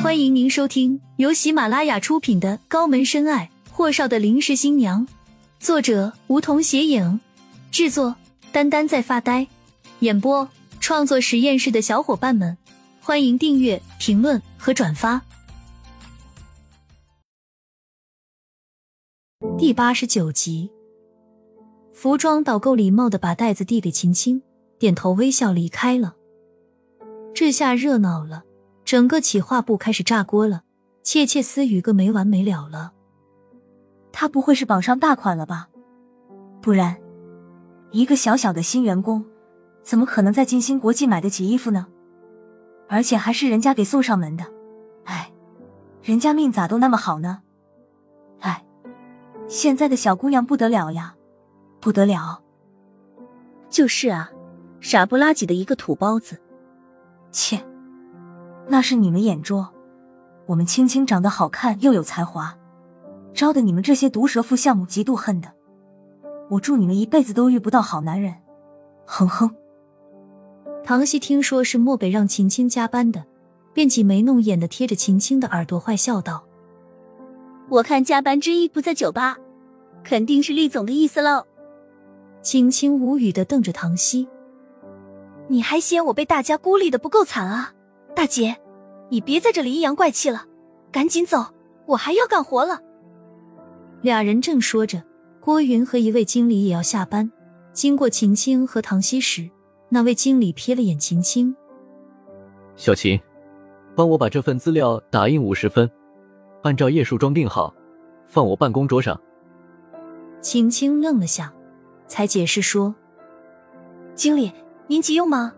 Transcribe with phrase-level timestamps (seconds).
[0.00, 5.04] 欢迎您收听由喜马拉雅出品的《高门深爱：霍少的临时新娘》，
[5.58, 7.20] 作者梧桐斜影，
[7.72, 8.14] 制作
[8.52, 9.48] 丹丹在发呆，
[9.98, 10.48] 演播
[10.78, 12.56] 创作实验室的小伙伴们，
[13.00, 15.20] 欢迎订阅、评论和转发。
[19.58, 20.70] 第八十九集，
[21.92, 24.40] 服装导购礼貌的把袋子递给秦青，
[24.78, 26.14] 点头微笑离开了。
[27.34, 28.44] 这下热闹了。
[28.88, 30.62] 整个企划部开始炸锅了，
[31.02, 32.94] 窃窃私语个没完没了了。
[34.12, 35.68] 他不会是绑上大款了吧？
[36.62, 36.96] 不然，
[37.90, 39.26] 一个小小的新员工，
[39.82, 41.86] 怎么可能在金星国际买得起衣服呢？
[42.88, 44.46] 而且还是人家给送上门的。
[45.04, 45.30] 哎，
[46.02, 47.42] 人家命咋都那么好呢？
[48.40, 48.64] 哎，
[49.46, 51.14] 现在的小姑娘不得了呀，
[51.78, 52.42] 不得了。
[53.68, 54.30] 就是啊，
[54.80, 56.40] 傻不拉几的一个土包子。
[57.30, 57.67] 切。
[58.68, 59.72] 那是你们眼拙，
[60.46, 62.54] 我们青青长得好看又有才华，
[63.32, 65.50] 招的你们这些毒舌妇项目嫉妒恨的。
[66.50, 68.34] 我祝你们一辈子都遇不到好男人。
[69.06, 69.50] 哼哼。
[70.84, 73.24] 唐熙听说是漠北让秦青加班的，
[73.72, 76.44] 便挤眉弄眼的贴着秦青的耳朵坏笑道
[77.68, 79.36] ：“我看加班之意不在酒吧，
[80.04, 81.46] 肯定是厉总的意思喽。”
[82.40, 84.28] 秦青无语的瞪着唐熙
[85.48, 87.74] ：“你还嫌我被大家孤立的不够惨啊？”
[88.16, 88.56] 大姐，
[89.08, 90.44] 你别在这里阴阳怪气了，
[90.92, 91.46] 赶紧走，
[91.86, 92.80] 我还要干活了。
[94.02, 95.02] 俩人正说着，
[95.40, 97.30] 郭云和一位经理也要下班。
[97.72, 99.48] 经过秦青和唐熙时，
[99.88, 101.54] 那位经理瞥了眼秦青
[102.76, 103.18] ：“小秦，
[103.94, 105.88] 帮我把这份资料打印五十分，
[106.62, 107.72] 按照页数装订好，
[108.26, 109.18] 放我办公桌上。”
[110.42, 111.52] 秦青愣了下，
[112.06, 112.94] 才解释说
[114.14, 114.52] ：“经理，
[114.86, 115.54] 您急用吗？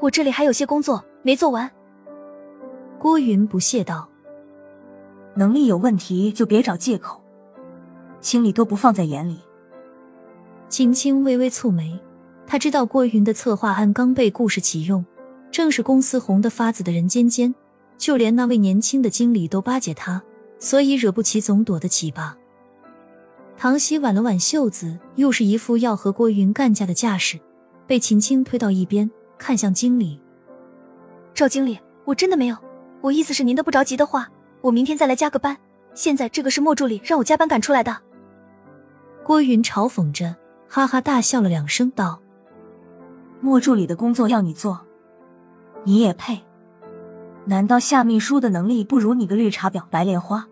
[0.00, 1.70] 我这里还有些工作。”没做完，
[3.04, 4.08] 郭云不屑道
[5.36, 7.20] ：“能力有问题就别找借口，
[8.18, 9.40] 经理都不放在眼里。”
[10.70, 12.00] 秦青微微蹙眉，
[12.46, 15.04] 他知道郭云的策划案刚被顾氏启用，
[15.50, 17.54] 正是公司红得发紫的人尖尖，
[17.98, 20.22] 就连那位年轻的经理都巴结他，
[20.58, 22.38] 所以惹不起总躲得起吧。
[23.58, 27.38] 唐熙挽了挽袖子，又是一副要和郭云干架的架势，
[27.86, 30.18] 被秦青推到一边，看向经理。
[31.34, 32.56] 赵经理，我真的没有，
[33.04, 34.30] 我意思是您的不着急的话，
[34.62, 35.54] 我明天再来加个班。
[35.92, 37.94] 现在这个是莫助理让我加班赶出来的。
[39.22, 40.34] 郭云嘲讽着，
[40.66, 42.18] 哈哈大笑了两声，道
[43.42, 44.80] ：“莫助理的工作要你做，
[45.82, 46.40] 你也配？
[47.44, 50.48] 难道夏秘书的能力不如你个绿茶婊白莲花？”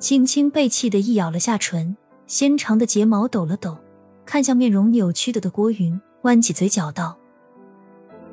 [0.00, 1.96] 青青被气得一咬了下唇，
[2.26, 3.78] 纤长的睫毛抖了抖，
[4.26, 7.16] 看向面容扭曲的的郭云，弯起嘴角道：“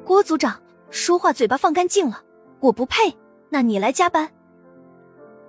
[0.03, 2.23] 郭组长。”说话嘴巴放干净了，
[2.59, 3.17] 我不配。
[3.49, 4.31] 那你来加班。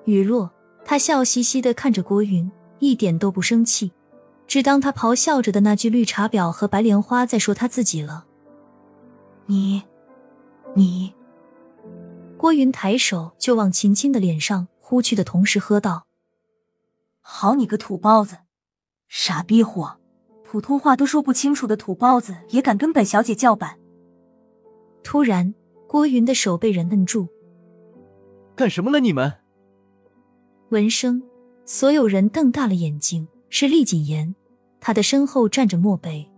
[0.04, 0.50] 雨落，
[0.84, 3.92] 他笑嘻嘻的看着郭云，一点都不生气，
[4.46, 8.24] 只当他咆哮着的那句“绿茶婊”和“白莲花”在说他自己了。
[9.46, 9.82] 你，
[10.74, 11.12] 你。
[12.38, 16.06] 郭云抬手就往秦青的脸上呼去的同时喝道
[17.20, 18.38] ：“好你个土包子，
[19.08, 19.98] 傻逼货，
[20.42, 23.78] 普通话都说不清楚的土包子也敢跟本小姐叫板。”
[25.04, 25.54] 突然，
[25.90, 27.26] 郭云的手被人摁住。
[28.54, 29.32] 干什么了你们？
[30.68, 31.20] 闻声，
[31.64, 33.26] 所有人瞪大了眼睛。
[33.48, 34.36] 是厉谨言，
[34.78, 36.30] 他的身后站着漠北。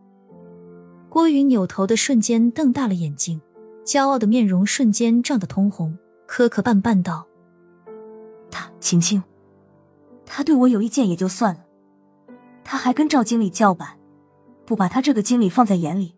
[1.11, 3.43] 郭云扭头的瞬间瞪大了眼睛，
[3.85, 7.27] 骄傲的面容瞬间涨得通红，磕磕绊绊道
[8.51, 9.23] ：“他秦青，
[10.25, 11.67] 他对我有意见也就算了，
[12.65, 13.99] 他还跟赵经理叫板，
[14.65, 16.15] 不把他这个经理放在眼里。”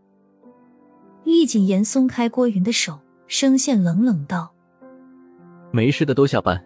[1.24, 4.52] 厉谨言松开郭云的手，声线冷冷道
[5.72, 6.62] ：“没事的，都下班。”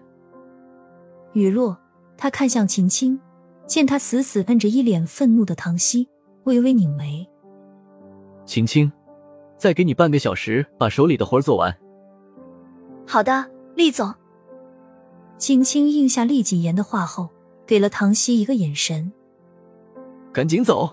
[1.35, 1.77] 雨落，
[2.17, 3.19] 他看向秦青，
[3.67, 6.09] 见他死死摁着一脸愤怒的唐熙，
[6.45, 7.29] 微微拧眉
[8.45, 8.91] ：“秦青，
[9.57, 11.75] 再给你半个小时，把手里的活做完。
[13.07, 14.13] ”“好的，厉总。”
[15.39, 17.29] 秦青应下厉谨言的话后，
[17.67, 19.13] 给了唐熙一个眼神
[20.33, 20.93] ：“赶紧走。”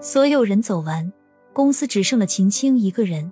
[0.00, 1.12] 所有人走完。
[1.52, 3.30] 公司只剩了秦青一个人，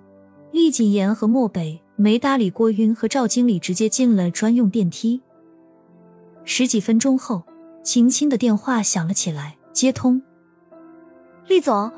[0.59, 5.21] 厉谨言和漠北没搭理郭云和赵经理，直接进了专用电梯。
[6.43, 7.43] 十几分钟后，
[7.81, 10.21] 秦青的电话响了起来，接通。
[11.47, 11.89] 厉总，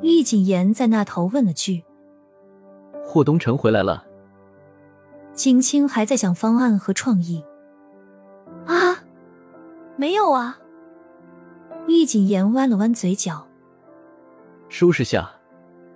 [0.00, 1.84] 厉谨言在那头问了句
[3.04, 4.06] ：“霍东城回来了？”
[5.36, 7.44] 秦青还在想方案和创意。
[8.64, 9.04] 啊，
[9.96, 10.58] 没有啊。
[11.86, 13.46] 厉谨言弯了弯嘴角。
[14.70, 15.30] 收拾下，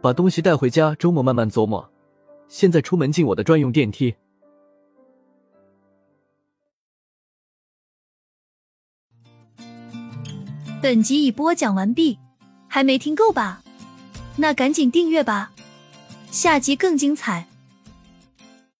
[0.00, 1.90] 把东西带回家，周末慢慢琢磨。
[2.48, 4.14] 现在出门进我的专用电梯。
[10.82, 12.18] 本集已播讲完毕，
[12.66, 13.62] 还没听够吧？
[14.36, 15.52] 那赶紧订阅吧，
[16.30, 17.46] 下集更精彩。